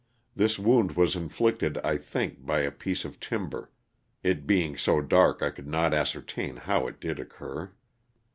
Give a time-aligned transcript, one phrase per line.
[0.35, 3.69] This wound was inflicted, I think, by a piece of tim ber,
[4.23, 7.71] it being so dark I could not ascertain how it did occur.